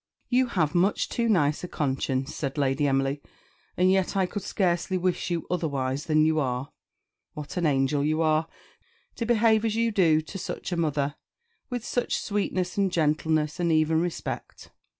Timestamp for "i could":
4.17-4.41